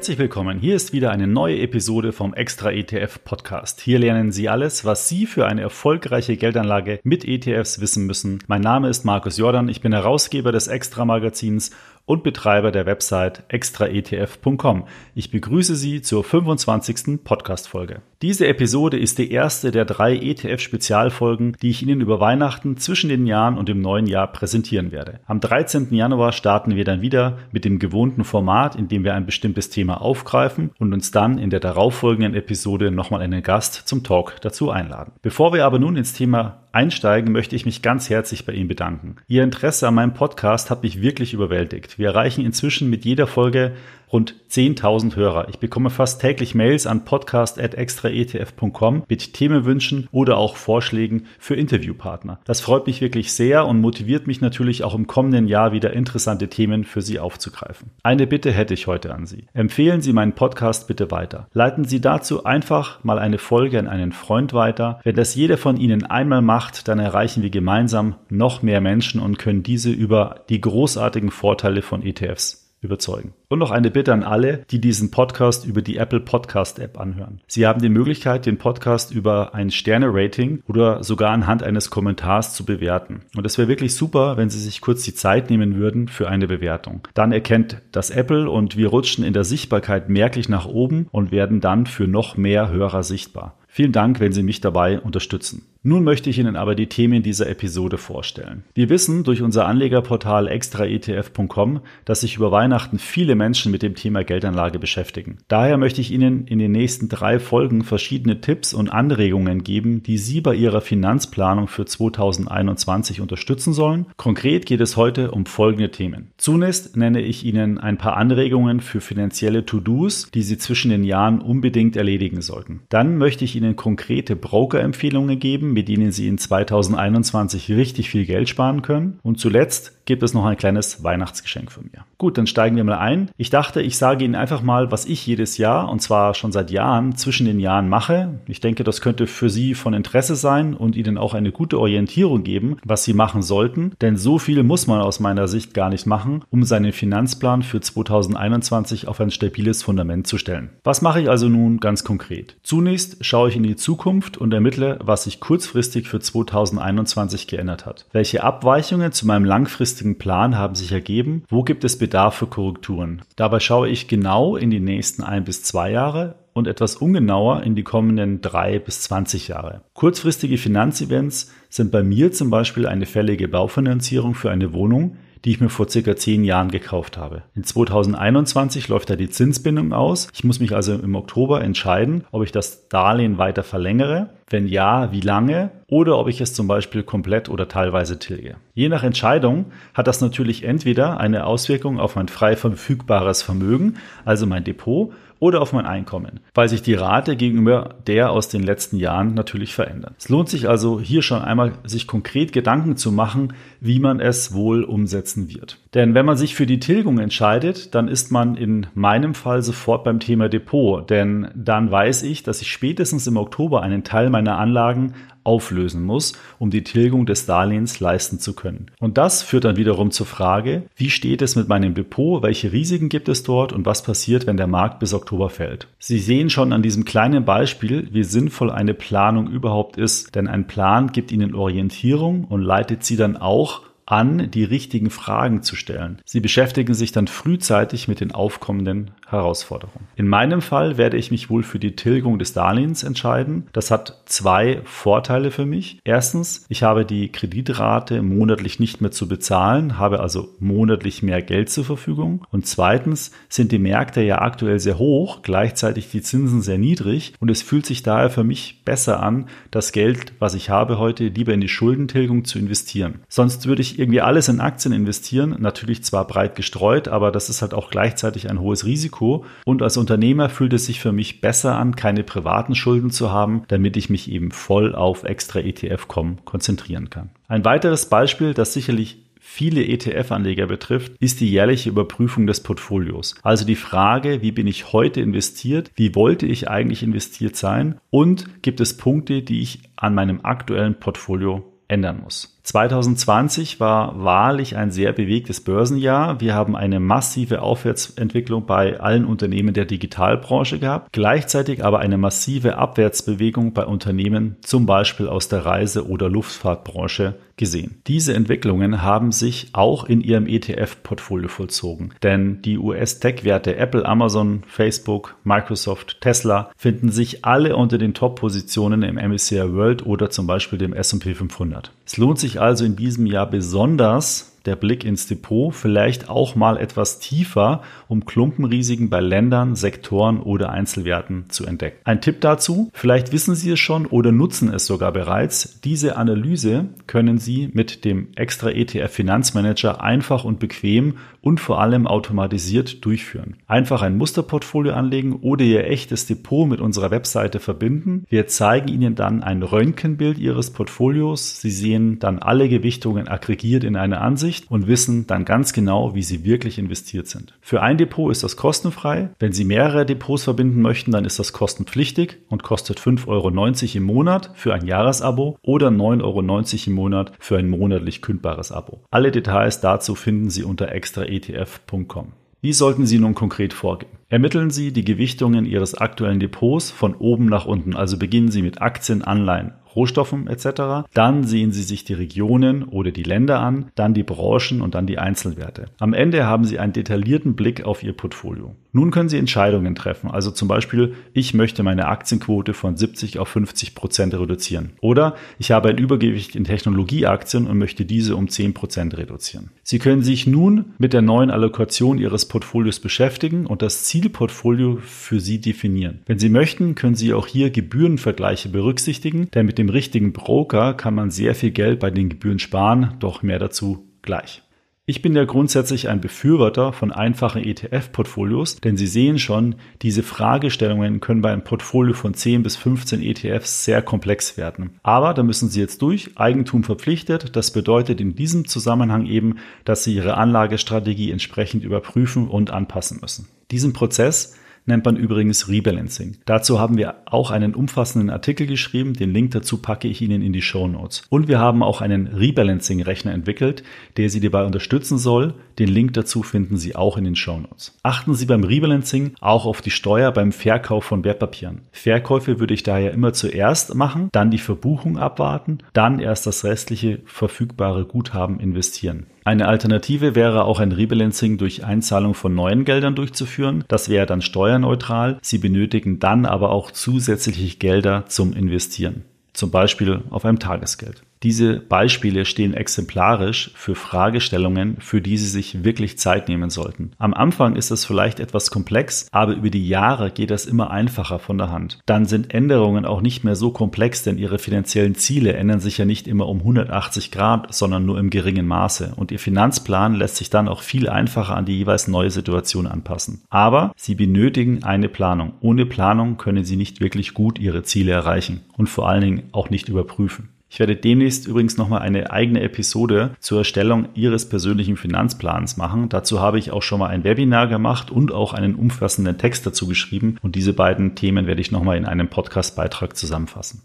Herzlich 0.00 0.16
willkommen. 0.16 0.58
Hier 0.58 0.76
ist 0.76 0.94
wieder 0.94 1.10
eine 1.10 1.26
neue 1.26 1.60
Episode 1.60 2.12
vom 2.12 2.32
Extra 2.32 2.72
ETF 2.72 3.22
Podcast. 3.22 3.82
Hier 3.82 3.98
lernen 3.98 4.32
Sie 4.32 4.48
alles, 4.48 4.86
was 4.86 5.10
Sie 5.10 5.26
für 5.26 5.46
eine 5.46 5.60
erfolgreiche 5.60 6.38
Geldanlage 6.38 7.00
mit 7.02 7.26
ETFs 7.26 7.82
wissen 7.82 8.06
müssen. 8.06 8.42
Mein 8.46 8.62
Name 8.62 8.88
ist 8.88 9.04
Markus 9.04 9.36
Jordan. 9.36 9.68
Ich 9.68 9.82
bin 9.82 9.92
Herausgeber 9.92 10.52
des 10.52 10.68
Extra 10.68 11.04
Magazins 11.04 11.72
und 12.10 12.24
Betreiber 12.24 12.72
der 12.72 12.86
Website 12.86 13.44
extraetf.com. 13.46 14.84
Ich 15.14 15.30
begrüße 15.30 15.76
Sie 15.76 16.02
zur 16.02 16.24
25. 16.24 17.22
Podcast-Folge. 17.22 18.02
Diese 18.20 18.48
Episode 18.48 18.98
ist 18.98 19.18
die 19.18 19.30
erste 19.30 19.70
der 19.70 19.84
drei 19.84 20.16
ETF-Spezialfolgen, 20.16 21.56
die 21.62 21.70
ich 21.70 21.82
Ihnen 21.82 22.00
über 22.00 22.18
Weihnachten 22.18 22.76
zwischen 22.78 23.10
den 23.10 23.28
Jahren 23.28 23.56
und 23.56 23.68
dem 23.68 23.80
neuen 23.80 24.06
Jahr 24.06 24.26
präsentieren 24.26 24.90
werde. 24.90 25.20
Am 25.26 25.38
13. 25.38 25.94
Januar 25.94 26.32
starten 26.32 26.74
wir 26.74 26.84
dann 26.84 27.00
wieder 27.00 27.38
mit 27.52 27.64
dem 27.64 27.78
gewohnten 27.78 28.24
Format, 28.24 28.74
in 28.74 28.88
dem 28.88 29.04
wir 29.04 29.14
ein 29.14 29.24
bestimmtes 29.24 29.70
Thema 29.70 30.02
aufgreifen 30.02 30.72
und 30.80 30.92
uns 30.92 31.12
dann 31.12 31.38
in 31.38 31.50
der 31.50 31.60
darauffolgenden 31.60 32.34
Episode 32.34 32.90
nochmal 32.90 33.22
einen 33.22 33.44
Gast 33.44 33.86
zum 33.86 34.02
Talk 34.02 34.40
dazu 34.40 34.70
einladen. 34.70 35.12
Bevor 35.22 35.52
wir 35.52 35.64
aber 35.64 35.78
nun 35.78 35.96
ins 35.96 36.12
Thema 36.12 36.59
einsteigen, 36.72 37.32
möchte 37.32 37.56
ich 37.56 37.66
mich 37.66 37.82
ganz 37.82 38.10
herzlich 38.10 38.46
bei 38.46 38.52
Ihnen 38.52 38.68
bedanken. 38.68 39.16
Ihr 39.26 39.42
Interesse 39.42 39.88
an 39.88 39.94
meinem 39.94 40.14
Podcast 40.14 40.70
hat 40.70 40.82
mich 40.82 41.02
wirklich 41.02 41.32
überwältigt. 41.32 41.98
Wir 41.98 42.08
erreichen 42.08 42.44
inzwischen 42.44 42.90
mit 42.90 43.04
jeder 43.04 43.26
Folge 43.26 43.72
rund 44.12 44.34
10.000 44.50 45.16
Hörer. 45.16 45.48
Ich 45.48 45.58
bekomme 45.58 45.90
fast 45.90 46.20
täglich 46.20 46.54
Mails 46.54 46.86
an 46.86 47.04
podcast.extraetf.com 47.04 49.04
mit 49.08 49.34
Themenwünschen 49.34 50.08
oder 50.10 50.38
auch 50.38 50.56
Vorschlägen 50.56 51.26
für 51.38 51.54
Interviewpartner. 51.54 52.40
Das 52.44 52.60
freut 52.60 52.86
mich 52.86 53.00
wirklich 53.00 53.32
sehr 53.32 53.66
und 53.66 53.80
motiviert 53.80 54.26
mich 54.26 54.40
natürlich 54.40 54.82
auch 54.82 54.94
im 54.94 55.06
kommenden 55.06 55.46
Jahr 55.46 55.72
wieder 55.72 55.92
interessante 55.92 56.48
Themen 56.48 56.84
für 56.84 57.02
Sie 57.02 57.20
aufzugreifen. 57.20 57.90
Eine 58.02 58.26
Bitte 58.26 58.50
hätte 58.50 58.74
ich 58.74 58.86
heute 58.86 59.14
an 59.14 59.26
Sie. 59.26 59.46
Empfehlen 59.52 60.02
Sie 60.02 60.12
meinen 60.12 60.34
Podcast 60.34 60.88
bitte 60.88 61.10
weiter. 61.10 61.48
Leiten 61.52 61.84
Sie 61.84 62.00
dazu 62.00 62.44
einfach 62.44 63.02
mal 63.04 63.18
eine 63.18 63.38
Folge 63.38 63.78
an 63.78 63.86
einen 63.86 64.12
Freund 64.12 64.52
weiter. 64.52 65.00
Wenn 65.04 65.16
das 65.16 65.34
jeder 65.34 65.56
von 65.56 65.76
Ihnen 65.76 66.04
einmal 66.04 66.42
macht, 66.42 66.88
dann 66.88 66.98
erreichen 66.98 67.42
wir 67.42 67.50
gemeinsam 67.50 68.16
noch 68.28 68.62
mehr 68.62 68.80
Menschen 68.80 69.20
und 69.20 69.38
können 69.38 69.62
diese 69.62 69.90
über 69.90 70.44
die 70.48 70.60
großartigen 70.60 71.30
Vorteile 71.30 71.82
von 71.82 72.02
ETFs 72.02 72.59
überzeugen. 72.80 73.34
Und 73.48 73.58
noch 73.58 73.70
eine 73.70 73.90
Bitte 73.90 74.12
an 74.12 74.22
alle, 74.22 74.64
die 74.70 74.80
diesen 74.80 75.10
Podcast 75.10 75.66
über 75.66 75.82
die 75.82 75.96
Apple 75.96 76.20
Podcast 76.20 76.78
App 76.78 76.98
anhören. 76.98 77.40
Sie 77.46 77.66
haben 77.66 77.82
die 77.82 77.88
Möglichkeit, 77.88 78.46
den 78.46 78.58
Podcast 78.58 79.12
über 79.12 79.54
ein 79.54 79.70
Sterne-Rating 79.70 80.62
oder 80.68 81.02
sogar 81.02 81.32
anhand 81.32 81.62
eines 81.62 81.90
Kommentars 81.90 82.54
zu 82.54 82.64
bewerten. 82.64 83.22
Und 83.36 83.44
es 83.44 83.58
wäre 83.58 83.68
wirklich 83.68 83.94
super, 83.94 84.36
wenn 84.36 84.50
Sie 84.50 84.60
sich 84.60 84.80
kurz 84.80 85.02
die 85.02 85.14
Zeit 85.14 85.50
nehmen 85.50 85.76
würden 85.76 86.08
für 86.08 86.28
eine 86.28 86.46
Bewertung. 86.46 87.06
Dann 87.14 87.32
erkennt 87.32 87.82
das 87.92 88.10
Apple 88.10 88.48
und 88.50 88.76
wir 88.76 88.88
rutschen 88.88 89.24
in 89.24 89.32
der 89.32 89.44
Sichtbarkeit 89.44 90.08
merklich 90.08 90.48
nach 90.48 90.66
oben 90.66 91.08
und 91.10 91.32
werden 91.32 91.60
dann 91.60 91.86
für 91.86 92.06
noch 92.06 92.36
mehr 92.36 92.70
Hörer 92.70 93.02
sichtbar. 93.02 93.56
Vielen 93.72 93.92
Dank, 93.92 94.18
wenn 94.18 94.32
Sie 94.32 94.42
mich 94.42 94.60
dabei 94.60 94.98
unterstützen. 94.98 95.62
Nun 95.82 96.04
möchte 96.04 96.28
ich 96.28 96.38
Ihnen 96.38 96.56
aber 96.56 96.74
die 96.74 96.88
Themen 96.88 97.22
dieser 97.22 97.48
Episode 97.48 97.96
vorstellen. 97.96 98.64
Wir 98.74 98.90
wissen 98.90 99.24
durch 99.24 99.40
unser 99.40 99.66
Anlegerportal 99.66 100.46
extraetf.com, 100.46 101.80
dass 102.04 102.20
sich 102.20 102.36
über 102.36 102.52
Weihnachten 102.52 102.98
viele 102.98 103.34
Menschen 103.34 103.72
mit 103.72 103.80
dem 103.80 103.94
Thema 103.94 104.22
Geldanlage 104.22 104.78
beschäftigen. 104.78 105.38
Daher 105.48 105.78
möchte 105.78 106.02
ich 106.02 106.10
Ihnen 106.10 106.46
in 106.46 106.58
den 106.58 106.72
nächsten 106.72 107.08
drei 107.08 107.38
Folgen 107.38 107.82
verschiedene 107.82 108.42
Tipps 108.42 108.74
und 108.74 108.90
Anregungen 108.90 109.64
geben, 109.64 110.02
die 110.02 110.18
Sie 110.18 110.42
bei 110.42 110.54
Ihrer 110.54 110.82
Finanzplanung 110.82 111.66
für 111.66 111.86
2021 111.86 113.22
unterstützen 113.22 113.72
sollen. 113.72 114.04
Konkret 114.18 114.66
geht 114.66 114.82
es 114.82 114.98
heute 114.98 115.30
um 115.30 115.46
folgende 115.46 115.90
Themen. 115.90 116.32
Zunächst 116.36 116.98
nenne 116.98 117.22
ich 117.22 117.46
Ihnen 117.46 117.78
ein 117.78 117.96
paar 117.96 118.18
Anregungen 118.18 118.80
für 118.80 119.00
finanzielle 119.00 119.64
To-Dos, 119.64 120.30
die 120.30 120.42
Sie 120.42 120.58
zwischen 120.58 120.90
den 120.90 121.04
Jahren 121.04 121.40
unbedingt 121.40 121.96
erledigen 121.96 122.42
sollten. 122.42 122.80
Dann 122.90 123.16
möchte 123.16 123.46
ich 123.46 123.56
Ihnen 123.60 123.76
konkrete 123.76 124.36
Broker-Empfehlungen 124.36 125.38
geben, 125.38 125.72
mit 125.72 125.88
denen 125.88 126.12
Sie 126.12 126.28
in 126.28 126.38
2021 126.38 127.70
richtig 127.70 128.10
viel 128.10 128.26
Geld 128.26 128.48
sparen 128.48 128.82
können. 128.82 129.18
Und 129.22 129.38
zuletzt 129.38 130.06
gibt 130.06 130.22
es 130.24 130.34
noch 130.34 130.44
ein 130.44 130.56
kleines 130.56 131.04
Weihnachtsgeschenk 131.04 131.70
von 131.70 131.84
mir. 131.84 132.04
Gut, 132.18 132.36
dann 132.36 132.48
steigen 132.48 132.74
wir 132.74 132.82
mal 132.82 132.98
ein. 132.98 133.30
Ich 133.36 133.50
dachte, 133.50 133.80
ich 133.80 133.96
sage 133.96 134.24
Ihnen 134.24 134.34
einfach 134.34 134.60
mal, 134.60 134.90
was 134.90 135.06
ich 135.06 135.24
jedes 135.24 135.56
Jahr, 135.56 135.88
und 135.88 136.02
zwar 136.02 136.34
schon 136.34 136.50
seit 136.50 136.72
Jahren, 136.72 137.16
zwischen 137.16 137.46
den 137.46 137.60
Jahren 137.60 137.88
mache. 137.88 138.40
Ich 138.48 138.60
denke, 138.60 138.82
das 138.82 139.00
könnte 139.00 139.28
für 139.28 139.48
Sie 139.48 139.74
von 139.74 139.94
Interesse 139.94 140.34
sein 140.34 140.74
und 140.74 140.96
Ihnen 140.96 141.16
auch 141.16 141.34
eine 141.34 141.52
gute 141.52 141.78
Orientierung 141.78 142.42
geben, 142.42 142.78
was 142.84 143.04
Sie 143.04 143.14
machen 143.14 143.42
sollten. 143.42 143.92
Denn 144.00 144.16
so 144.16 144.38
viel 144.38 144.64
muss 144.64 144.88
man 144.88 145.00
aus 145.00 145.20
meiner 145.20 145.46
Sicht 145.46 145.74
gar 145.74 145.90
nicht 145.90 146.06
machen, 146.06 146.42
um 146.50 146.64
seinen 146.64 146.92
Finanzplan 146.92 147.62
für 147.62 147.80
2021 147.80 149.06
auf 149.06 149.20
ein 149.20 149.30
stabiles 149.30 149.84
Fundament 149.84 150.26
zu 150.26 150.38
stellen. 150.38 150.70
Was 150.82 151.02
mache 151.02 151.20
ich 151.20 151.30
also 151.30 151.48
nun 151.48 151.78
ganz 151.78 152.02
konkret? 152.02 152.56
Zunächst 152.62 153.24
schaue 153.24 153.48
ich 153.48 153.49
in 153.56 153.62
die 153.62 153.76
Zukunft 153.76 154.38
und 154.38 154.52
ermittle, 154.52 154.98
was 155.02 155.24
sich 155.24 155.40
kurzfristig 155.40 156.08
für 156.08 156.20
2021 156.20 157.46
geändert 157.46 157.86
hat. 157.86 158.06
Welche 158.12 158.42
Abweichungen 158.42 159.12
zu 159.12 159.26
meinem 159.26 159.44
langfristigen 159.44 159.80
langfristigen 159.80 160.18
Plan 160.18 160.56
haben 160.56 160.74
sich 160.74 160.92
ergeben, 160.92 161.44
wo 161.48 161.62
gibt 161.62 161.84
es 161.84 161.98
Bedarf 161.98 162.34
für 162.34 162.46
Korrekturen. 162.46 163.22
Dabei 163.36 163.60
schaue 163.60 163.88
ich 163.88 164.08
genau 164.08 164.56
in 164.56 164.70
die 164.70 164.80
nächsten 164.80 165.22
ein 165.22 165.44
bis 165.44 165.62
zwei 165.62 165.90
Jahre 165.90 166.36
und 166.52 166.66
etwas 166.66 166.96
ungenauer 166.96 167.62
in 167.62 167.74
die 167.74 167.82
kommenden 167.82 168.40
drei 168.40 168.78
bis 168.78 169.02
zwanzig 169.02 169.48
Jahre. 169.48 169.82
Kurzfristige 169.94 170.58
Finanzevents 170.58 171.52
sind 171.68 171.90
bei 171.90 172.02
mir 172.02 172.32
zum 172.32 172.50
Beispiel 172.50 172.86
eine 172.86 173.06
fällige 173.06 173.48
Baufinanzierung 173.48 174.34
für 174.34 174.50
eine 174.50 174.72
Wohnung, 174.72 175.16
die 175.44 175.52
ich 175.52 175.60
mir 175.60 175.70
vor 175.70 175.88
circa 175.88 176.16
zehn 176.16 176.44
Jahren 176.44 176.70
gekauft 176.70 177.16
habe. 177.16 177.42
In 177.54 177.64
2021 177.64 178.88
läuft 178.88 179.10
da 179.10 179.16
die 179.16 179.30
Zinsbindung 179.30 179.92
aus. 179.92 180.28
Ich 180.34 180.44
muss 180.44 180.60
mich 180.60 180.74
also 180.74 180.94
im 180.94 181.14
Oktober 181.14 181.62
entscheiden, 181.62 182.24
ob 182.30 182.42
ich 182.42 182.52
das 182.52 182.88
Darlehen 182.88 183.38
weiter 183.38 183.62
verlängere. 183.62 184.30
Wenn 184.48 184.66
ja, 184.66 185.12
wie 185.12 185.20
lange? 185.20 185.70
Oder 185.86 186.18
ob 186.18 186.28
ich 186.28 186.40
es 186.40 186.54
zum 186.54 186.66
Beispiel 186.66 187.02
komplett 187.02 187.48
oder 187.48 187.68
teilweise 187.68 188.18
tilge. 188.18 188.56
Je 188.74 188.88
nach 188.88 189.04
Entscheidung 189.04 189.66
hat 189.94 190.08
das 190.08 190.20
natürlich 190.20 190.64
entweder 190.64 191.18
eine 191.20 191.46
Auswirkung 191.46 192.00
auf 192.00 192.16
mein 192.16 192.28
frei 192.28 192.56
verfügbares 192.56 193.42
Vermögen, 193.42 193.94
also 194.24 194.46
mein 194.46 194.64
Depot, 194.64 195.12
oder 195.40 195.60
auf 195.62 195.72
mein 195.72 195.86
Einkommen, 195.86 196.40
weil 196.54 196.68
sich 196.68 196.82
die 196.82 196.94
Rate 196.94 197.34
gegenüber 197.34 197.96
der 198.06 198.30
aus 198.30 198.48
den 198.48 198.62
letzten 198.62 198.96
Jahren 198.98 199.34
natürlich 199.34 199.74
verändert. 199.74 200.14
Es 200.18 200.28
lohnt 200.28 200.48
sich 200.48 200.68
also 200.68 201.00
hier 201.00 201.22
schon 201.22 201.42
einmal, 201.42 201.72
sich 201.84 202.06
konkret 202.06 202.52
Gedanken 202.52 202.96
zu 202.96 203.10
machen, 203.10 203.54
wie 203.80 203.98
man 203.98 204.20
es 204.20 204.52
wohl 204.52 204.84
umsetzen 204.84 205.48
wird. 205.48 205.78
Denn 205.94 206.14
wenn 206.14 206.26
man 206.26 206.36
sich 206.36 206.54
für 206.54 206.66
die 206.66 206.78
Tilgung 206.78 207.18
entscheidet, 207.18 207.94
dann 207.94 208.06
ist 208.06 208.30
man 208.30 208.54
in 208.54 208.86
meinem 208.94 209.34
Fall 209.34 209.62
sofort 209.62 210.04
beim 210.04 210.20
Thema 210.20 210.48
Depot, 210.48 211.08
denn 211.08 211.48
dann 211.54 211.90
weiß 211.90 212.22
ich, 212.22 212.42
dass 212.42 212.60
ich 212.60 212.70
spätestens 212.70 213.26
im 213.26 213.36
Oktober 213.36 213.82
einen 213.82 214.04
Teil 214.04 214.30
meiner 214.30 214.58
Anlagen 214.58 215.14
auflösen 215.44 216.02
muss, 216.02 216.34
um 216.58 216.70
die 216.70 216.84
Tilgung 216.84 217.26
des 217.26 217.46
Darlehens 217.46 218.00
leisten 218.00 218.38
zu 218.38 218.54
können. 218.54 218.86
Und 218.98 219.18
das 219.18 219.42
führt 219.42 219.64
dann 219.64 219.76
wiederum 219.76 220.10
zur 220.10 220.26
Frage, 220.26 220.84
wie 220.96 221.10
steht 221.10 221.42
es 221.42 221.56
mit 221.56 221.68
meinem 221.68 221.94
Depot, 221.94 222.42
welche 222.42 222.72
Risiken 222.72 223.08
gibt 223.08 223.28
es 223.28 223.42
dort 223.42 223.72
und 223.72 223.86
was 223.86 224.02
passiert, 224.02 224.46
wenn 224.46 224.56
der 224.56 224.66
Markt 224.66 224.98
bis 224.98 225.14
Oktober 225.14 225.50
fällt. 225.50 225.88
Sie 225.98 226.18
sehen 226.18 226.50
schon 226.50 226.72
an 226.72 226.82
diesem 226.82 227.04
kleinen 227.04 227.44
Beispiel, 227.44 228.08
wie 228.12 228.24
sinnvoll 228.24 228.70
eine 228.70 228.94
Planung 228.94 229.50
überhaupt 229.50 229.96
ist, 229.96 230.34
denn 230.34 230.48
ein 230.48 230.66
Plan 230.66 231.12
gibt 231.12 231.32
Ihnen 231.32 231.54
Orientierung 231.54 232.44
und 232.44 232.62
leitet 232.62 233.04
Sie 233.04 233.16
dann 233.16 233.36
auch 233.36 233.89
an, 234.10 234.50
die 234.50 234.64
richtigen 234.64 235.10
Fragen 235.10 235.62
zu 235.62 235.76
stellen. 235.76 236.18
Sie 236.24 236.40
beschäftigen 236.40 236.94
sich 236.94 237.12
dann 237.12 237.28
frühzeitig 237.28 238.08
mit 238.08 238.20
den 238.20 238.32
aufkommenden 238.32 239.12
Herausforderungen. 239.26 240.08
In 240.16 240.28
meinem 240.28 240.62
Fall 240.62 240.98
werde 240.98 241.16
ich 241.16 241.30
mich 241.30 241.50
wohl 241.50 241.62
für 241.62 241.78
die 241.78 241.96
Tilgung 241.96 242.38
des 242.38 242.52
Darlehens 242.52 243.02
entscheiden. 243.02 243.66
Das 243.72 243.90
hat 243.90 244.22
zwei 244.26 244.80
Vorteile 244.84 245.50
für 245.50 245.66
mich. 245.66 246.00
Erstens, 246.04 246.66
ich 246.68 246.82
habe 246.82 247.04
die 247.04 247.30
Kreditrate 247.30 248.22
monatlich 248.22 248.80
nicht 248.80 249.00
mehr 249.00 249.12
zu 249.12 249.28
bezahlen, 249.28 249.98
habe 249.98 250.20
also 250.20 250.48
monatlich 250.58 251.22
mehr 251.22 251.42
Geld 251.42 251.70
zur 251.70 251.84
Verfügung. 251.84 252.44
Und 252.50 252.66
zweitens 252.66 253.30
sind 253.48 253.72
die 253.72 253.78
Märkte 253.78 254.22
ja 254.22 254.40
aktuell 254.40 254.80
sehr 254.80 254.98
hoch, 254.98 255.42
gleichzeitig 255.42 256.10
die 256.10 256.22
Zinsen 256.22 256.62
sehr 256.62 256.78
niedrig 256.78 257.34
und 257.38 257.50
es 257.50 257.62
fühlt 257.62 257.86
sich 257.86 258.02
daher 258.02 258.30
für 258.30 258.44
mich 258.44 258.82
besser 258.84 259.22
an, 259.22 259.46
das 259.70 259.92
Geld, 259.92 260.32
was 260.38 260.54
ich 260.54 260.70
habe 260.70 260.98
heute, 260.98 261.28
lieber 261.28 261.54
in 261.54 261.60
die 261.60 261.68
Schuldentilgung 261.68 262.44
zu 262.44 262.58
investieren. 262.58 263.20
Sonst 263.28 263.66
würde 263.66 263.82
ich 263.82 263.99
irgendwie 264.00 264.20
alles 264.20 264.48
in 264.48 264.60
Aktien 264.60 264.92
investieren, 264.92 265.56
natürlich 265.58 266.02
zwar 266.02 266.26
breit 266.26 266.56
gestreut, 266.56 267.08
aber 267.08 267.30
das 267.30 267.48
ist 267.48 267.62
halt 267.62 267.74
auch 267.74 267.90
gleichzeitig 267.90 268.50
ein 268.50 268.60
hohes 268.60 268.84
Risiko. 268.84 269.44
Und 269.64 269.82
als 269.82 269.96
Unternehmer 269.96 270.48
fühlt 270.48 270.72
es 270.72 270.86
sich 270.86 271.00
für 271.00 271.12
mich 271.12 271.40
besser 271.40 271.76
an, 271.76 271.94
keine 271.94 272.24
privaten 272.24 272.74
Schulden 272.74 273.10
zu 273.10 273.30
haben, 273.30 273.62
damit 273.68 273.96
ich 273.96 274.10
mich 274.10 274.30
eben 274.30 274.50
voll 274.50 274.94
auf 274.94 275.24
extra 275.24 275.60
ETF-Com 275.60 276.44
konzentrieren 276.44 277.10
kann. 277.10 277.30
Ein 277.46 277.64
weiteres 277.64 278.06
Beispiel, 278.06 278.54
das 278.54 278.72
sicherlich 278.72 279.18
viele 279.40 279.84
ETF-Anleger 279.84 280.66
betrifft, 280.66 281.12
ist 281.18 281.40
die 281.40 281.50
jährliche 281.50 281.90
Überprüfung 281.90 282.46
des 282.46 282.62
Portfolios. 282.62 283.34
Also 283.42 283.64
die 283.64 283.74
Frage, 283.74 284.42
wie 284.42 284.52
bin 284.52 284.68
ich 284.68 284.92
heute 284.92 285.20
investiert, 285.20 285.90
wie 285.96 286.14
wollte 286.14 286.46
ich 286.46 286.70
eigentlich 286.70 287.02
investiert 287.02 287.56
sein 287.56 287.98
und 288.10 288.62
gibt 288.62 288.80
es 288.80 288.96
Punkte, 288.96 289.42
die 289.42 289.60
ich 289.60 289.80
an 289.96 290.14
meinem 290.14 290.44
aktuellen 290.44 291.00
Portfolio 291.00 291.64
ändern 291.88 292.20
muss. 292.22 292.59
2020 292.70 293.80
war 293.80 294.22
wahrlich 294.22 294.76
ein 294.76 294.92
sehr 294.92 295.12
bewegtes 295.12 295.60
Börsenjahr. 295.60 296.40
Wir 296.40 296.54
haben 296.54 296.76
eine 296.76 297.00
massive 297.00 297.62
Aufwärtsentwicklung 297.62 298.64
bei 298.64 299.00
allen 299.00 299.24
Unternehmen 299.24 299.74
der 299.74 299.86
Digitalbranche 299.86 300.78
gehabt, 300.78 301.12
gleichzeitig 301.12 301.84
aber 301.84 301.98
eine 301.98 302.16
massive 302.16 302.76
Abwärtsbewegung 302.76 303.72
bei 303.72 303.84
Unternehmen, 303.84 304.56
zum 304.62 304.86
Beispiel 304.86 305.26
aus 305.26 305.48
der 305.48 305.66
Reise- 305.66 306.08
oder 306.08 306.28
Luftfahrtbranche 306.28 307.34
gesehen. 307.60 308.00
Diese 308.06 308.34
Entwicklungen 308.34 309.02
haben 309.02 309.32
sich 309.32 309.68
auch 309.74 310.04
in 310.04 310.22
ihrem 310.22 310.46
ETF-Portfolio 310.46 311.48
vollzogen, 311.48 312.14
denn 312.22 312.62
die 312.62 312.78
US-Tech-Werte 312.78 313.76
Apple, 313.76 314.06
Amazon, 314.06 314.62
Facebook, 314.66 315.36
Microsoft, 315.44 316.22
Tesla 316.22 316.70
finden 316.78 317.10
sich 317.12 317.44
alle 317.44 317.76
unter 317.76 317.98
den 317.98 318.14
Top-Positionen 318.14 319.02
im 319.02 319.16
MSCI 319.16 319.74
World 319.74 320.06
oder 320.06 320.30
zum 320.30 320.46
Beispiel 320.46 320.78
dem 320.78 320.94
S&P 320.94 321.34
500. 321.34 321.92
Es 322.06 322.16
lohnt 322.16 322.38
sich 322.38 322.59
also 322.60 322.84
in 322.84 322.96
diesem 322.96 323.26
Jahr 323.26 323.48
besonders 323.48 324.52
der 324.66 324.76
Blick 324.76 325.04
ins 325.04 325.26
Depot, 325.26 325.74
vielleicht 325.74 326.28
auch 326.28 326.54
mal 326.54 326.76
etwas 326.76 327.18
tiefer, 327.18 327.82
um 328.08 328.24
Klumpenrisiken 328.24 329.10
bei 329.10 329.20
Ländern, 329.20 329.76
Sektoren 329.76 330.40
oder 330.40 330.70
Einzelwerten 330.70 331.48
zu 331.48 331.66
entdecken. 331.66 331.98
Ein 332.04 332.20
Tipp 332.20 332.40
dazu, 332.40 332.90
vielleicht 332.92 333.32
wissen 333.32 333.54
Sie 333.54 333.70
es 333.70 333.80
schon 333.80 334.06
oder 334.06 334.32
nutzen 334.32 334.72
es 334.72 334.86
sogar 334.86 335.12
bereits. 335.12 335.80
Diese 335.80 336.16
Analyse 336.16 336.86
können 337.06 337.38
Sie 337.38 337.70
mit 337.72 338.04
dem 338.04 338.28
extra 338.36 338.70
ETF 338.70 339.12
Finanzmanager 339.12 340.02
einfach 340.02 340.44
und 340.44 340.60
bequem 340.60 341.14
und 341.42 341.58
vor 341.58 341.80
allem 341.80 342.06
automatisiert 342.06 343.04
durchführen. 343.04 343.56
Einfach 343.66 344.02
ein 344.02 344.18
Musterportfolio 344.18 344.92
anlegen 344.92 345.36
oder 345.36 345.64
Ihr 345.64 345.86
echtes 345.86 346.26
Depot 346.26 346.68
mit 346.68 346.80
unserer 346.80 347.10
Webseite 347.10 347.60
verbinden. 347.60 348.24
Wir 348.28 348.46
zeigen 348.46 348.88
Ihnen 348.88 349.14
dann 349.14 349.42
ein 349.42 349.62
Röntgenbild 349.62 350.38
Ihres 350.38 350.70
Portfolios. 350.70 351.60
Sie 351.60 351.70
sehen 351.70 352.18
dann 352.18 352.38
alle 352.38 352.68
Gewichtungen 352.68 353.26
aggregiert 353.26 353.84
in 353.84 353.96
einer 353.96 354.20
Ansicht 354.20 354.49
Übersicht 354.50 354.70
und 354.70 354.86
wissen 354.86 355.26
dann 355.26 355.44
ganz 355.44 355.72
genau, 355.72 356.14
wie 356.14 356.22
sie 356.22 356.44
wirklich 356.44 356.78
investiert 356.78 357.28
sind. 357.28 357.54
Für 357.60 357.82
ein 357.82 357.98
Depot 357.98 358.30
ist 358.30 358.42
das 358.42 358.56
kostenfrei. 358.56 359.30
Wenn 359.38 359.52
Sie 359.52 359.64
mehrere 359.64 360.04
Depots 360.04 360.44
verbinden 360.44 360.82
möchten, 360.82 361.12
dann 361.12 361.24
ist 361.24 361.38
das 361.38 361.52
kostenpflichtig 361.52 362.38
und 362.48 362.62
kostet 362.62 362.98
5,90 362.98 363.28
Euro 363.28 363.48
im 363.96 364.02
Monat 364.02 364.50
für 364.54 364.74
ein 364.74 364.86
Jahresabo 364.86 365.58
oder 365.62 365.88
9,90 365.88 366.22
Euro 366.22 366.86
im 366.86 366.92
Monat 366.94 367.32
für 367.38 367.58
ein 367.58 367.68
monatlich 367.68 368.22
kündbares 368.22 368.72
Abo. 368.72 369.00
Alle 369.10 369.30
Details 369.30 369.80
dazu 369.80 370.14
finden 370.14 370.50
Sie 370.50 370.64
unter 370.64 370.90
extraetf.com. 370.90 372.32
Wie 372.62 372.72
sollten 372.74 373.06
Sie 373.06 373.18
nun 373.18 373.34
konkret 373.34 373.72
vorgehen? 373.72 374.12
Ermitteln 374.28 374.70
Sie 374.70 374.92
die 374.92 375.04
Gewichtungen 375.04 375.64
Ihres 375.64 375.94
aktuellen 375.94 376.40
Depots 376.40 376.90
von 376.90 377.14
oben 377.14 377.46
nach 377.46 377.64
unten, 377.64 377.96
also 377.96 378.18
beginnen 378.18 378.50
Sie 378.50 378.62
mit 378.62 378.82
Aktien, 378.82 379.22
Anleihen, 379.22 379.72
Rohstoffen 379.94 380.46
etc. 380.46 381.08
Dann 381.14 381.44
sehen 381.44 381.72
Sie 381.72 381.82
sich 381.82 382.04
die 382.04 382.14
Regionen 382.14 382.84
oder 382.84 383.10
die 383.10 383.22
Länder 383.22 383.60
an, 383.60 383.90
dann 383.94 384.14
die 384.14 384.22
Branchen 384.22 384.80
und 384.80 384.94
dann 384.94 385.06
die 385.06 385.18
Einzelwerte. 385.18 385.86
Am 385.98 386.12
Ende 386.12 386.46
haben 386.46 386.64
Sie 386.64 386.78
einen 386.78 386.92
detaillierten 386.92 387.56
Blick 387.56 387.84
auf 387.84 388.02
Ihr 388.02 388.12
Portfolio. 388.12 388.74
Nun 388.92 389.10
können 389.10 389.28
Sie 389.28 389.38
Entscheidungen 389.38 389.94
treffen, 389.94 390.30
also 390.30 390.50
zum 390.50 390.66
Beispiel, 390.66 391.14
ich 391.32 391.54
möchte 391.54 391.82
meine 391.82 392.06
Aktienquote 392.06 392.74
von 392.74 392.96
70 392.96 393.38
auf 393.38 393.48
50 393.48 393.94
Prozent 393.94 394.34
reduzieren. 394.34 394.90
Oder 395.00 395.36
ich 395.58 395.70
habe 395.70 395.90
ein 395.90 395.98
Übergewicht 395.98 396.56
in 396.56 396.64
Technologieaktien 396.64 397.68
und 397.68 397.78
möchte 397.78 398.04
diese 398.04 398.34
um 398.34 398.48
10 398.48 398.74
Prozent 398.74 399.16
reduzieren. 399.16 399.70
Sie 399.82 399.98
können 399.98 400.22
sich 400.22 400.46
nun 400.46 400.86
mit 400.98 401.12
der 401.12 401.22
neuen 401.22 401.50
Allokation 401.50 402.18
Ihres 402.18 402.46
Portfolios 402.46 402.98
beschäftigen 403.00 403.66
und 403.66 403.82
das 403.82 404.04
Zielportfolio 404.04 404.98
für 405.02 405.40
Sie 405.40 405.60
definieren. 405.60 406.20
Wenn 406.26 406.38
Sie 406.38 406.48
möchten, 406.48 406.94
können 406.96 407.14
Sie 407.14 407.32
auch 407.32 407.46
hier 407.46 407.70
Gebührenvergleiche 407.70 408.68
berücksichtigen, 408.68 409.50
denn 409.52 409.66
mit 409.66 409.78
dem 409.80 409.88
richtigen 409.88 410.32
Broker 410.32 410.94
kann 410.94 411.14
man 411.14 411.30
sehr 411.30 411.54
viel 411.54 411.70
Geld 411.70 412.00
bei 412.00 412.10
den 412.10 412.28
Gebühren 412.28 412.58
sparen, 412.58 413.16
doch 413.18 413.42
mehr 413.42 413.58
dazu 413.58 414.06
gleich. 414.20 414.62
Ich 415.06 415.22
bin 415.22 415.34
ja 415.34 415.44
grundsätzlich 415.44 416.08
ein 416.08 416.20
Befürworter 416.20 416.92
von 416.92 417.10
einfachen 417.10 417.64
ETF-Portfolios, 417.64 418.76
denn 418.76 418.96
Sie 418.96 419.08
sehen 419.08 419.38
schon, 419.40 419.74
diese 420.02 420.22
Fragestellungen 420.22 421.18
können 421.20 421.40
bei 421.40 421.50
einem 421.50 421.64
Portfolio 421.64 422.14
von 422.14 422.34
10 422.34 422.62
bis 422.62 422.76
15 422.76 423.22
ETFs 423.22 423.84
sehr 423.84 424.02
komplex 424.02 424.56
werden. 424.56 425.00
Aber 425.02 425.34
da 425.34 425.42
müssen 425.42 425.68
Sie 425.70 425.80
jetzt 425.80 426.02
durch, 426.02 426.38
Eigentum 426.38 426.84
verpflichtet. 426.84 427.56
Das 427.56 427.72
bedeutet 427.72 428.20
in 428.20 428.36
diesem 428.36 428.68
Zusammenhang 428.68 429.26
eben, 429.26 429.56
dass 429.84 430.04
Sie 430.04 430.14
Ihre 430.14 430.36
Anlagestrategie 430.36 431.32
entsprechend 431.32 431.82
überprüfen 431.82 432.46
und 432.46 432.70
anpassen 432.70 433.18
müssen. 433.20 433.48
Diesen 433.70 433.92
Prozess 433.94 434.54
nennt 434.86 435.04
man 435.04 435.16
übrigens 435.16 435.68
Rebalancing. 435.68 436.38
Dazu 436.44 436.78
haben 436.78 436.96
wir 436.96 437.14
auch 437.26 437.50
einen 437.50 437.74
umfassenden 437.74 438.30
Artikel 438.30 438.66
geschrieben. 438.66 439.14
Den 439.14 439.32
Link 439.32 439.52
dazu 439.52 439.78
packe 439.78 440.08
ich 440.08 440.20
Ihnen 440.20 440.42
in 440.42 440.52
die 440.52 440.62
Show 440.62 440.88
Notes. 440.88 441.22
Und 441.30 441.48
wir 441.48 441.58
haben 441.58 441.82
auch 441.82 442.00
einen 442.00 442.26
Rebalancing-Rechner 442.26 443.32
entwickelt, 443.32 443.82
der 444.16 444.30
Sie 444.30 444.40
dabei 444.40 444.64
unterstützen 444.64 445.18
soll. 445.18 445.54
Den 445.78 445.88
Link 445.88 446.14
dazu 446.14 446.42
finden 446.42 446.76
Sie 446.76 446.96
auch 446.96 447.16
in 447.16 447.24
den 447.24 447.36
Show 447.36 447.58
Notes. 447.58 447.98
Achten 448.02 448.34
Sie 448.34 448.46
beim 448.46 448.64
Rebalancing 448.64 449.34
auch 449.40 449.66
auf 449.66 449.80
die 449.82 449.90
Steuer 449.90 450.32
beim 450.32 450.52
Verkauf 450.52 451.04
von 451.04 451.24
Wertpapieren. 451.24 451.82
Verkäufe 451.92 452.60
würde 452.60 452.74
ich 452.74 452.82
daher 452.82 453.12
immer 453.12 453.32
zuerst 453.32 453.94
machen, 453.94 454.28
dann 454.32 454.50
die 454.50 454.58
Verbuchung 454.58 455.18
abwarten, 455.18 455.78
dann 455.92 456.18
erst 456.18 456.46
das 456.46 456.64
restliche 456.64 457.20
verfügbare 457.24 458.04
Guthaben 458.04 458.60
investieren. 458.60 459.26
Eine 459.44 459.68
Alternative 459.68 460.34
wäre 460.34 460.64
auch 460.64 460.80
ein 460.80 460.92
Rebalancing 460.92 461.56
durch 461.56 461.84
Einzahlung 461.84 462.34
von 462.34 462.54
neuen 462.54 462.84
Geldern 462.84 463.14
durchzuführen. 463.14 463.84
Das 463.88 464.08
wäre 464.10 464.26
dann 464.26 464.42
steuerneutral. 464.70 465.38
Sie 465.42 465.58
benötigen 465.58 466.18
dann 466.18 466.46
aber 466.46 466.70
auch 466.70 466.90
zusätzliche 466.90 467.76
Gelder 467.78 468.26
zum 468.26 468.52
Investieren. 468.52 469.24
Zum 469.52 469.70
Beispiel 469.70 470.22
auf 470.30 470.44
einem 470.44 470.60
Tagesgeld. 470.60 471.22
Diese 471.42 471.80
Beispiele 471.80 472.44
stehen 472.44 472.74
exemplarisch 472.74 473.70
für 473.74 473.94
Fragestellungen, 473.94 474.98
für 475.00 475.22
die 475.22 475.38
Sie 475.38 475.48
sich 475.48 475.84
wirklich 475.84 476.18
Zeit 476.18 476.50
nehmen 476.50 476.68
sollten. 476.68 477.12
Am 477.16 477.32
Anfang 477.32 477.76
ist 477.76 477.90
es 477.90 478.04
vielleicht 478.04 478.40
etwas 478.40 478.70
komplex, 478.70 479.26
aber 479.32 479.54
über 479.54 479.70
die 479.70 479.88
Jahre 479.88 480.30
geht 480.30 480.50
das 480.50 480.66
immer 480.66 480.90
einfacher 480.90 481.38
von 481.38 481.56
der 481.56 481.70
Hand. 481.70 482.00
Dann 482.04 482.26
sind 482.26 482.52
Änderungen 482.52 483.06
auch 483.06 483.22
nicht 483.22 483.42
mehr 483.42 483.56
so 483.56 483.70
komplex, 483.70 484.22
denn 484.22 484.36
Ihre 484.36 484.58
finanziellen 484.58 485.14
Ziele 485.14 485.54
ändern 485.54 485.80
sich 485.80 485.96
ja 485.96 486.04
nicht 486.04 486.28
immer 486.28 486.46
um 486.46 486.58
180 486.58 487.30
Grad, 487.30 487.72
sondern 487.72 488.04
nur 488.04 488.18
im 488.18 488.28
geringen 488.28 488.66
Maße. 488.66 489.14
Und 489.16 489.32
Ihr 489.32 489.38
Finanzplan 489.38 490.16
lässt 490.16 490.36
sich 490.36 490.50
dann 490.50 490.68
auch 490.68 490.82
viel 490.82 491.08
einfacher 491.08 491.56
an 491.56 491.64
die 491.64 491.78
jeweils 491.78 492.06
neue 492.06 492.30
Situation 492.30 492.86
anpassen. 492.86 493.40
Aber 493.48 493.92
Sie 493.96 494.14
benötigen 494.14 494.82
eine 494.84 495.08
Planung. 495.08 495.54
Ohne 495.60 495.86
Planung 495.86 496.36
können 496.36 496.64
Sie 496.64 496.76
nicht 496.76 497.00
wirklich 497.00 497.32
gut 497.32 497.58
Ihre 497.58 497.82
Ziele 497.82 498.12
erreichen 498.12 498.60
und 498.76 498.90
vor 498.90 499.08
allen 499.08 499.22
Dingen 499.22 499.42
auch 499.52 499.70
nicht 499.70 499.88
überprüfen. 499.88 500.50
Ich 500.72 500.78
werde 500.78 500.94
demnächst 500.94 501.48
übrigens 501.48 501.76
nochmal 501.76 502.00
eine 502.02 502.30
eigene 502.30 502.60
Episode 502.60 503.34
zur 503.40 503.58
Erstellung 503.58 504.08
Ihres 504.14 504.48
persönlichen 504.48 504.96
Finanzplans 504.96 505.76
machen. 505.76 506.08
Dazu 506.08 506.38
habe 506.38 506.60
ich 506.60 506.70
auch 506.70 506.82
schon 506.82 507.00
mal 507.00 507.08
ein 507.08 507.24
Webinar 507.24 507.66
gemacht 507.66 508.12
und 508.12 508.30
auch 508.30 508.54
einen 508.54 508.76
umfassenden 508.76 509.36
Text 509.36 509.66
dazu 509.66 509.88
geschrieben. 509.88 510.36
Und 510.42 510.54
diese 510.54 510.72
beiden 510.72 511.16
Themen 511.16 511.48
werde 511.48 511.60
ich 511.60 511.72
nochmal 511.72 511.96
in 511.96 512.06
einem 512.06 512.28
Podcastbeitrag 512.28 513.16
zusammenfassen. 513.16 513.82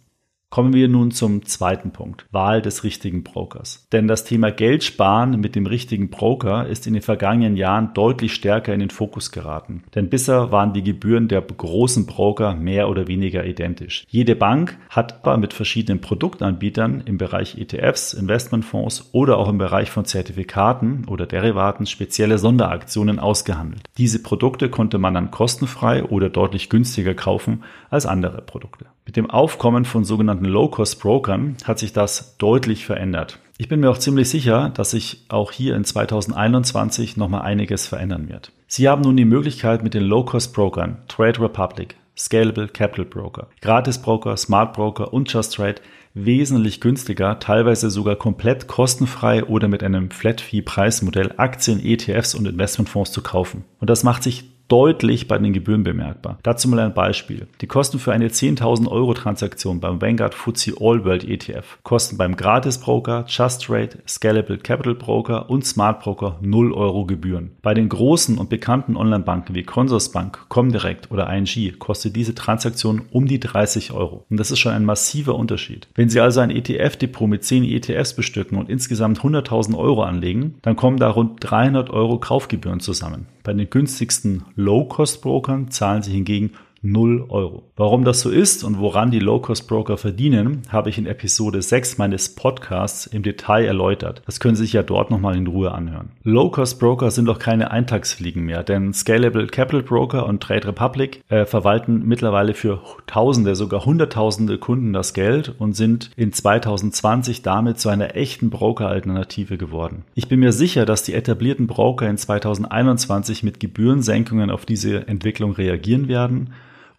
Kommen 0.50 0.74
wir 0.74 0.88
nun 0.88 1.12
zum 1.12 1.46
zweiten 1.46 1.92
Punkt, 1.92 2.28
Wahl 2.32 2.62
des 2.62 2.86
richtigen 2.86 3.24
Brokers. 3.24 3.88
Denn 3.92 4.08
das 4.08 4.24
Thema 4.24 4.52
Geld 4.52 4.86
sparen 4.86 5.42
mit 5.42 5.54
dem 5.54 5.66
richtigen 5.66 6.10
Broker 6.10 6.66
ist 6.66 6.88
in 6.88 6.94
den 6.94 7.02
vergangenen 7.02 7.58
Jahren 7.58 7.94
deutlich 7.94 8.34
stärker 8.34 8.74
in 8.74 8.80
den 8.80 8.90
Fokus 8.90 9.32
geraten. 9.32 9.84
Denn 9.96 10.10
bisher 10.10 10.52
waren 10.52 10.72
die 10.72 10.84
Gebühren 10.84 11.28
der 11.28 11.42
großen 11.42 12.06
Broker 12.06 12.56
mehr 12.56 12.88
oder 12.88 13.08
weniger 13.08 13.46
identisch. 13.46 14.06
Jede 14.08 14.36
Bank 14.36 14.78
hat 14.90 15.26
aber 15.26 15.38
mit 15.38 15.54
verschiedenen 15.54 16.00
Produktanbietern 16.00 17.02
im 17.06 17.18
Bereich 17.18 17.58
ETFs, 17.58 18.14
Investmentfonds 18.14 19.10
oder 19.12 19.38
auch 19.38 19.50
im 19.50 19.58
Bereich 19.58 19.92
von 19.92 20.06
Zertifikaten 20.06 21.06
oder 21.10 21.26
Derivaten 21.26 21.86
spezielle 21.86 22.38
Sonderaktionen 22.38 23.20
ausgehandelt. 23.20 23.82
Diese 23.98 24.24
Produkte 24.24 24.70
konnte 24.70 25.00
man 25.00 25.16
dann 25.16 25.32
kostenfrei 25.32 26.04
oder 26.06 26.30
deutlich 26.30 26.70
günstiger 26.70 27.14
kaufen 27.14 27.64
als 27.90 28.06
andere 28.06 28.42
Produkte. 28.42 28.86
Mit 29.06 29.18
dem 29.18 29.30
Aufkommen 29.30 29.86
von 29.86 30.04
sogenannten 30.04 30.45
Low-Cost-Brokern 30.50 31.58
hat 31.64 31.80
sich 31.80 31.94
das 31.94 32.38
deutlich 32.38 32.86
verändert. 32.86 33.40
Ich 33.58 33.70
bin 33.70 33.80
mir 33.80 33.90
auch 33.90 33.98
ziemlich 33.98 34.30
sicher, 34.30 34.70
dass 34.74 34.92
sich 34.92 35.26
auch 35.30 35.52
hier 35.52 35.76
in 35.76 35.86
2021 35.86 37.16
nochmal 37.16 37.42
einiges 37.42 37.88
verändern 37.88 38.28
wird. 38.28 38.52
Sie 38.68 38.90
haben 38.90 39.02
nun 39.02 39.16
die 39.16 39.26
Möglichkeit 39.26 39.84
mit 39.84 39.94
den 39.94 40.04
Low-Cost-Brokern 40.04 41.04
Trade 41.08 41.40
Republic, 41.40 41.96
Scalable 42.18 42.68
Capital 42.68 43.06
Broker, 43.06 43.48
Gratis 43.62 44.02
Broker, 44.02 44.36
Smart 44.36 44.74
Broker 44.74 45.14
und 45.14 45.32
Just 45.32 45.56
Trade 45.56 45.82
wesentlich 46.16 46.82
günstiger, 46.82 47.40
teilweise 47.40 47.90
sogar 47.90 48.16
komplett 48.16 48.68
kostenfrei 48.68 49.44
oder 49.44 49.68
mit 49.68 49.84
einem 49.84 50.10
Flat-Fee-Preismodell 50.10 51.34
Aktien, 51.38 51.86
ETFs 51.86 52.34
und 52.34 52.48
Investmentfonds 52.48 53.12
zu 53.12 53.22
kaufen. 53.22 53.66
Und 53.80 53.90
das 53.90 54.04
macht 54.04 54.24
sich 54.24 54.55
deutlich 54.68 55.28
bei 55.28 55.38
den 55.38 55.54
Gebühren 55.54 55.84
bemerkbar. 55.84 56.40
Dazu 56.44 56.68
mal 56.68 56.80
ein 56.80 56.94
Beispiel. 56.94 57.48
Die 57.62 57.68
Kosten 57.68 58.00
für 58.00 58.14
eine 58.14 58.30
10.000 58.30 58.88
Euro 58.88 59.14
Transaktion 59.14 59.80
beim 59.80 60.02
Vanguard 60.02 60.34
FTSE 60.34 60.74
All 60.80 61.06
World 61.06 61.24
ETF 61.24 61.78
kosten 61.84 62.18
beim 62.18 62.36
Gratis 62.36 62.80
Broker, 62.80 63.26
Just 63.28 63.64
Trade, 63.64 64.00
Scalable 64.08 64.58
Capital 64.58 64.96
Broker 64.96 65.50
und 65.50 65.66
Smart 65.66 66.02
Broker 66.02 66.38
0 66.42 66.74
Euro 66.74 67.06
Gebühren. 67.06 67.52
Bei 67.62 67.74
den 67.74 67.90
großen 67.90 68.38
und 68.38 68.50
bekannten 68.50 68.98
Online-Banken 68.98 69.56
wie 69.56 69.64
Consorsbank, 69.64 70.50
Comdirect 70.50 71.12
oder 71.12 71.32
ING 71.32 71.80
kostet 71.80 72.16
diese 72.16 72.36
Transaktion 72.36 73.04
um 73.12 73.28
die 73.28 73.40
30 73.40 73.92
Euro. 73.92 74.26
Und 74.30 74.40
das 74.40 74.52
ist 74.52 74.60
schon 74.60 74.74
ein 74.74 74.86
massiver 74.86 75.36
Unterschied. 75.36 75.88
Wenn 75.96 76.10
Sie 76.10 76.20
also 76.20 76.40
ein 76.40 76.52
ETF-Depot 76.52 77.30
mit 77.30 77.44
10 77.44 77.64
ETFs 77.64 78.16
bestücken 78.16 78.58
und 78.58 78.70
insgesamt 78.70 79.20
100.000 79.20 79.78
Euro 79.78 80.04
anlegen, 80.04 80.56
dann 80.62 80.76
kommen 80.76 80.98
da 80.98 81.10
rund 81.10 81.38
300 81.40 81.90
Euro 81.90 82.20
Kaufgebühren 82.20 82.80
zusammen. 82.80 83.28
Bei 83.46 83.54
den 83.54 83.70
günstigsten 83.70 84.44
Low-Cost-Brokern 84.56 85.70
zahlen 85.70 86.02
sie 86.02 86.14
hingegen 86.14 86.54
0 86.86 87.26
Euro. 87.30 87.64
Warum 87.76 88.06
das 88.06 88.22
so 88.22 88.30
ist 88.30 88.64
und 88.64 88.80
woran 88.80 89.12
die 89.12 89.20
Low-Cost-Broker 89.20 89.98
verdienen, 89.98 90.62
habe 90.70 90.90
ich 90.90 90.98
in 90.98 91.08
Episode 91.08 91.62
6 91.62 91.98
meines 91.98 92.36
Podcasts 92.36 93.08
im 93.08 93.24
Detail 93.24 93.66
erläutert. 93.66 94.22
Das 94.26 94.40
können 94.40 94.56
Sie 94.56 94.64
sich 94.64 94.74
ja 94.74 94.84
dort 94.84 95.12
nochmal 95.12 95.36
in 95.36 95.48
Ruhe 95.48 95.72
anhören. 95.72 96.12
Low-Cost-Broker 96.24 97.12
sind 97.12 97.26
doch 97.26 97.40
keine 97.40 97.72
Eintagsfliegen 97.72 98.44
mehr, 98.44 98.64
denn 98.64 98.94
Scalable 98.94 99.48
Capital 99.48 99.84
Broker 99.84 100.26
und 100.26 100.42
Trade 100.42 100.68
Republic 100.68 101.22
äh, 101.30 101.46
verwalten 101.46 102.04
mittlerweile 102.06 102.54
für 102.54 102.82
Tausende, 103.08 103.56
sogar 103.56 103.86
Hunderttausende 103.86 104.58
Kunden 104.58 104.94
das 104.94 105.14
Geld 105.14 105.56
und 105.58 105.76
sind 105.76 106.12
in 106.16 106.32
2020 106.32 107.42
damit 107.42 107.80
zu 107.80 107.90
einer 107.90 108.16
echten 108.16 108.50
Broker-Alternative 108.50 109.58
geworden. 109.58 110.04
Ich 110.14 110.28
bin 110.28 110.40
mir 110.40 110.52
sicher, 110.52 110.86
dass 110.86 111.04
die 111.04 111.14
etablierten 111.14 111.68
Broker 111.68 112.08
in 112.08 112.18
2021 112.18 113.44
mit 113.44 113.60
Gebührensenkungen 113.60 114.52
auf 114.52 114.66
diese 114.66 115.08
Entwicklung 115.08 115.54
reagieren 115.54 116.08
werden 116.08 116.52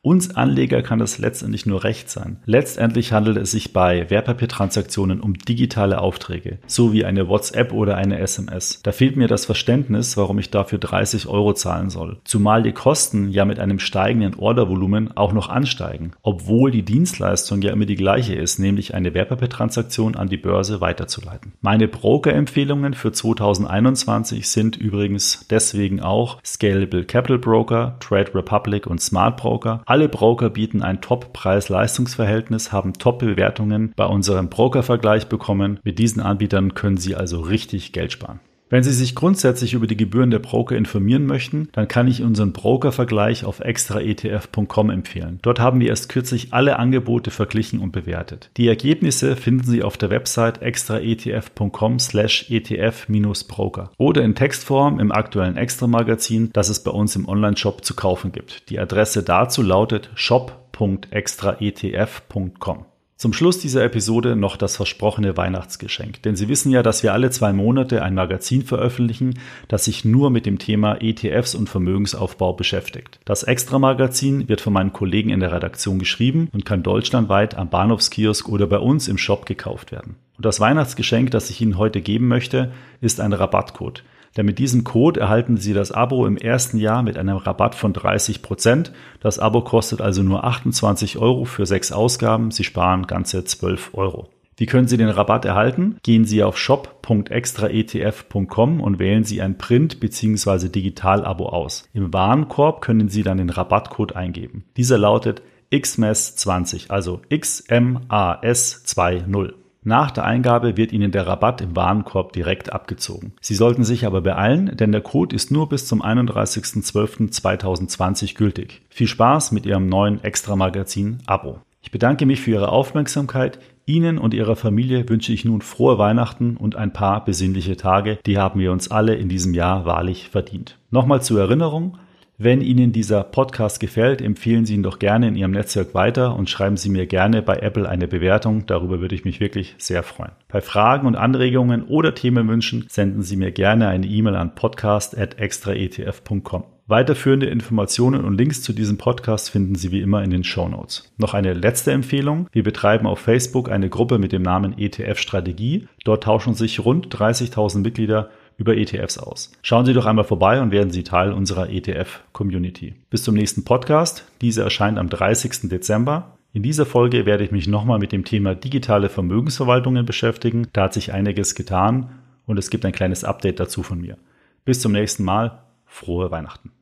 uns 0.07 0.37
Anleger 0.37 0.83
kann 0.83 1.01
das 1.01 1.19
letztendlich 1.19 1.67
nur 1.67 1.83
recht 1.83 2.09
sein. 2.09 2.37
Letztendlich 2.45 3.11
handelt 3.11 3.39
es 3.39 3.51
sich 3.51 3.73
bei 3.73 4.09
Wertpapiertransaktionen 4.09 5.21
um 5.21 5.35
digitale 5.35 6.01
Aufträge, 6.01 6.59
so 6.69 6.93
wie 6.93 7.05
eine 7.05 7.27
WhatsApp 7.27 7.73
oder 7.73 7.97
eine 7.97 8.21
SMS. 8.21 8.79
Da 8.85 8.93
fehlt 8.93 9.17
mir 9.17 9.27
das 9.27 9.47
Verständnis, 9.47 10.17
warum 10.17 10.39
ich 10.39 10.51
dafür 10.53 10.79
30 10.79 11.27
Euro 11.27 11.55
zahlen 11.55 11.91
soll. 11.91 12.19
Zumal 12.23 12.63
die 12.63 12.71
Kosten 12.71 13.31
ja 13.31 13.45
mit 13.45 13.59
einem 13.59 13.81
steigenden 13.81 14.37
Ordervolumen 14.37 15.17
auch 15.17 15.33
noch 15.33 15.49
ansteigen, 15.49 16.13
obwohl 16.23 16.71
die 16.71 16.85
Dienstleistung 16.85 17.61
ja 17.63 17.73
immer 17.73 17.87
die 17.87 17.97
gleiche 17.97 18.37
ist, 18.37 18.61
nämlich 18.61 18.95
eine 18.95 19.13
Wertpapiertransaktion 19.13 20.15
an 20.15 20.29
die 20.29 20.37
Börse 20.37 20.81
weiterzuleiten. 20.81 21.55
Meine 21.63 21.89
Broker-Empfehlungen 21.89 22.95
für 22.95 23.11
2021 23.11 24.49
sind 24.49 24.77
übrigens 24.77 25.47
deswegen 25.51 26.01
auch 26.01 26.39
Scalable 26.45 27.05
Capital 27.05 27.39
Broker, 27.39 27.97
Trade 27.99 28.33
Republic 28.37 28.87
und 28.87 29.01
Smart 29.01 29.37
Broker. 29.37 29.83
Alle 29.97 30.11
Broker 30.11 30.51
bieten 30.51 30.83
ein 30.83 31.01
Top-Preis-Leistungsverhältnis, 31.01 32.71
haben 32.71 32.93
Top-Bewertungen 32.93 33.95
bei 33.97 34.05
unserem 34.05 34.51
Broker-Vergleich 34.51 35.29
bekommen. 35.29 35.81
Mit 35.85 35.99
diesen 35.99 36.21
Anbietern 36.21 36.75
können 36.75 36.99
Sie 36.99 37.17
also 37.17 37.41
richtig 37.41 37.93
Geld 37.93 38.13
sparen. 38.13 38.41
Wenn 38.69 38.83
Sie 38.83 38.93
sich 38.93 39.15
grundsätzlich 39.15 39.75
über 39.75 39.87
die 39.87 39.97
Gebühren 39.97 40.33
der 40.33 40.41
Broker 40.41 40.77
informieren 40.77 41.25
möchten, 41.25 41.69
dann 41.71 41.87
kann 41.87 42.09
ich 42.09 42.25
unseren 42.25 42.53
Broker-Vergleich 42.53 43.45
auf 43.45 43.61
extraetf.com 43.61 44.91
empfehlen. 44.91 45.39
Dort 45.43 45.61
haben 45.61 45.79
wir 45.79 45.89
erst 45.89 46.09
kürzlich 46.09 46.53
alle 46.53 46.81
Angebote 46.81 47.31
verglichen 47.31 47.79
und 47.79 47.93
bewertet. 47.93 48.51
Die 48.57 48.67
Ergebnisse 48.67 49.37
finden 49.37 49.63
Sie 49.65 49.85
auf 49.85 49.97
der 49.97 50.11
Website 50.11 50.63
extraetf.com 50.63 52.01
slash 52.01 52.51
etf-broker 52.51 53.93
oder 53.99 54.25
in 54.25 54.35
Textform 54.35 54.99
im 54.99 55.13
aktuellen 55.13 55.57
Extra-Magazin, 55.57 56.51
das 56.53 56.69
es 56.69 56.83
bei 56.83 56.91
uns 56.91 57.15
im 57.15 57.29
Online-Shop 57.29 57.85
zu 57.85 57.95
kaufen 57.95 58.33
gibt. 58.33 58.69
Die 58.71 58.81
Adresse 58.81 59.23
dazu 59.23 59.63
lautet 59.63 60.11
shop.extraetf.com. 60.17 62.87
Zum 63.19 63.33
Schluss 63.33 63.59
dieser 63.59 63.83
Episode 63.83 64.37
noch 64.37 64.59
das 64.59 64.77
versprochene 64.77 65.39
Weihnachtsgeschenk. 65.39 66.21
Denn 66.23 66.37
Sie 66.37 66.49
wissen 66.49 66.71
ja, 66.71 66.83
dass 66.83 67.03
wir 67.03 67.15
alle 67.15 67.31
zwei 67.31 67.55
Monate 67.55 68.03
ein 68.03 68.13
Magazin 68.13 68.63
veröffentlichen, 68.63 69.39
das 69.69 69.87
sich 69.87 70.05
nur 70.05 70.29
mit 70.29 70.45
dem 70.45 70.59
Thema 70.59 70.99
ETFs 71.01 71.55
und 71.55 71.71
Vermögensaufbau 71.71 72.53
beschäftigt. 72.53 73.19
Das 73.25 73.43
Extra-Magazin 73.43 74.51
wird 74.51 74.61
von 74.61 74.75
meinen 74.75 74.93
Kollegen 74.93 75.31
in 75.31 75.41
der 75.41 75.51
Redaktion 75.51 75.99
geschrieben 75.99 76.51
und 76.53 76.67
kann 76.67 76.83
deutschlandweit 76.83 77.55
am 77.55 77.71
Bahnhofskiosk 77.71 78.51
oder 78.51 78.67
bei 78.67 78.79
uns 78.79 79.09
im 79.09 79.17
Shop 79.17 79.47
gekauft 79.47 79.93
werden. 79.93 80.17
Und 80.37 80.45
das 80.45 80.61
Weihnachtsgeschenk, 80.61 81.31
das 81.31 81.49
ich 81.49 81.63
Ihnen 81.63 81.79
heute 81.79 82.03
geben 82.03 82.29
möchte, 82.29 82.71
ist 83.01 83.21
ein 83.21 83.33
Rabattcode. 83.33 84.03
Denn 84.37 84.47
mit 84.47 84.59
diesem 84.59 84.85
Code 84.85 85.21
erhalten 85.21 85.57
Sie 85.57 85.73
das 85.73 85.93
Abo 85.93 86.27
im 86.27 86.37
ersten 86.37 86.79
Jahr 86.79 87.03
mit 87.03 87.19
einem 87.19 87.37
Rabatt 87.37 87.75
von 87.75 87.93
30 87.93 88.43
Prozent. 88.43 88.93
Das 89.21 89.39
Abo 89.39 89.63
kostet 89.63 90.01
also 90.01 90.23
nur 90.23 90.45
28 90.45 91.19
Euro 91.19 91.45
für 91.45 91.67
sechs 91.67 91.93
Ausgaben. 91.93 92.51
Sie 92.51 92.65
sparen 92.65 93.07
ganze 93.07 93.45
12 93.45 93.91
Euro. 93.95 94.29
Wie 94.59 94.65
können 94.65 94.89
Sie 94.89 94.97
den 94.97 95.11
Rabatt 95.11 95.45
erhalten? 95.45 95.99
Gehen 96.03 96.25
Sie 96.25 96.43
auf 96.43 96.57
shop.extraetf.com 96.57 98.81
und 98.81 98.99
wählen 98.99 99.25
Sie 99.25 99.43
ein 99.43 99.59
Print- 99.59 100.01
bzw. 100.01 100.71
Digital-Abo 100.71 101.51
aus. 101.51 101.87
Im 101.93 102.15
Warenkorb 102.15 102.81
können 102.81 103.11
Sie 103.11 103.23
dann 103.23 103.37
den 103.37 103.51
Rabattcode 103.51 104.17
eingeben. 104.17 104.65
Dieser 104.79 104.97
lautet 104.97 105.43
XMAS20, 105.71 106.89
also 106.89 107.21
XMAS20. 107.31 109.66
Nach 109.89 110.11
der 110.11 110.25
Eingabe 110.25 110.77
wird 110.77 110.91
Ihnen 110.91 111.13
der 111.13 111.29
Rabatt 111.29 111.61
im 111.61 111.77
Warenkorb 111.77 112.33
direkt 112.33 112.73
abgezogen. 112.73 113.35
Sie 113.41 113.55
sollten 113.55 113.85
sich 113.85 114.05
aber 114.05 114.21
beeilen, 114.21 114.77
denn 114.77 114.91
der 114.91 115.01
Code 115.01 115.37
ist 115.37 115.53
nur 115.53 115.69
bis 115.69 115.87
zum 115.87 116.03
31.12.2020 116.03 118.35
gültig. 118.35 118.83
Viel 118.91 119.07
Spaß 119.07 119.53
mit 119.53 119.65
Ihrem 119.65 119.89
neuen 119.89 120.25
Extra-Magazin 120.25 121.19
Abo. 121.27 121.61
Ich 121.83 121.93
bedanke 121.93 122.27
mich 122.27 122.41
für 122.41 122.51
Ihre 122.51 122.71
Aufmerksamkeit. 122.71 123.61
Ihnen 123.85 124.19
und 124.19 124.35
Ihrer 124.35 124.57
Familie 124.57 125.09
wünsche 125.09 125.33
ich 125.33 125.45
nun 125.45 125.61
frohe 125.61 125.99
Weihnachten 125.99 126.57
und 126.57 126.75
ein 126.75 126.93
paar 126.93 127.25
besinnliche 127.25 127.77
Tage. 127.77 128.19
Die 128.27 128.39
haben 128.39 128.59
wir 128.59 128.73
uns 128.73 128.91
alle 128.91 129.15
in 129.15 129.29
diesem 129.29 129.55
Jahr 129.55 129.85
wahrlich 129.85 130.31
verdient. 130.31 130.79
Nochmal 130.91 131.23
zur 131.23 131.39
Erinnerung. 131.39 131.97
Wenn 132.39 132.61
Ihnen 132.61 132.93
dieser 132.93 133.25
Podcast 133.25 133.81
gefällt, 133.81 134.21
empfehlen 134.21 134.67
Sie 134.67 134.75
ihn 134.75 134.83
doch 134.83 134.99
gerne 134.99 135.29
in 135.29 135.37
Ihrem 135.37 135.53
Netzwerk 135.53 135.95
weiter 135.95 136.37
und 136.37 136.51
schreiben 136.51 136.77
Sie 136.77 136.91
mir 136.91 137.07
gerne 137.07 137.41
bei 137.41 137.57
Apple 137.57 137.89
eine 137.89 138.07
Bewertung. 138.07 138.67
Darüber 138.67 139.01
würde 139.01 139.15
ich 139.15 139.25
mich 139.25 139.41
wirklich 139.41 139.75
sehr 139.79 140.03
freuen. 140.03 140.33
Bei 140.49 140.61
Fragen 140.61 141.07
und 141.07 141.17
Anregungen 141.17 141.85
oder 141.85 142.15
Themenwünschen 142.15 142.85
senden 142.91 143.23
Sie 143.23 143.37
mir 143.37 143.53
gerne 143.53 143.89
eine 143.89 144.07
E-Mail 144.07 144.37
an 144.37 144.55
podcast.extraetf.com. 144.55 146.65
Weiterführende 146.89 147.47
Informationen 147.47 148.23
und 148.23 148.37
Links 148.37 148.63
zu 148.63 148.75
diesem 148.75 148.99
Podcast 148.99 149.51
finden 149.51 149.75
Sie 149.75 149.91
wie 149.91 150.03
immer 150.03 150.23
in 150.23 150.31
den 150.31 150.45
Show 150.45 150.69
Notes. 150.69 151.11
Noch 151.17 151.33
eine 151.33 151.55
letzte 151.55 151.91
Empfehlung. 151.91 152.49
Wir 152.53 152.63
betreiben 152.63 153.07
auf 153.07 153.19
Facebook 153.19 153.71
eine 153.71 153.89
Gruppe 153.89 154.19
mit 154.19 154.33
dem 154.33 154.43
Namen 154.43 154.79
ETF 154.79 155.19
Strategie. 155.19 155.89
Dort 156.05 156.25
tauschen 156.25 156.53
sich 156.53 156.85
rund 156.85 157.09
30.000 157.09 157.79
Mitglieder 157.79 158.29
über 158.57 158.77
ETFs 158.77 159.19
aus. 159.19 159.53
Schauen 159.63 159.87
Sie 159.87 159.93
doch 159.93 160.07
einmal 160.07 160.25
vorbei 160.25 160.61
und 160.61 160.71
werden 160.71 160.91
Sie 160.91 161.05
Teil 161.05 161.33
unserer 161.33 161.69
ETF-Community. 161.71 162.95
Bis 163.11 163.23
zum 163.23 163.35
nächsten 163.35 163.65
Podcast. 163.65 164.25
Diese 164.41 164.63
erscheint 164.63 164.99
am 164.99 165.09
30. 165.09 165.69
Dezember. 165.69 166.37
In 166.53 166.63
dieser 166.63 166.87
Folge 166.87 167.27
werde 167.27 167.45
ich 167.45 167.53
mich 167.53 167.69
nochmal 167.69 167.99
mit 167.99 168.13
dem 168.13 168.25
Thema 168.25 168.55
digitale 168.55 169.11
Vermögensverwaltungen 169.11 170.07
beschäftigen. 170.07 170.69
Da 170.73 170.85
hat 170.85 170.95
sich 170.95 171.13
einiges 171.13 171.55
getan 171.55 172.11
und 172.47 172.59
es 172.59 172.71
gibt 172.71 172.85
ein 172.87 172.93
kleines 172.93 173.25
Update 173.25 173.61
dazu 173.61 173.83
von 173.83 174.01
mir. 174.01 174.17
Bis 174.65 174.81
zum 174.81 174.93
nächsten 174.93 175.25
Mal. 175.25 175.63
Frohe 175.85 176.31
Weihnachten. 176.31 176.73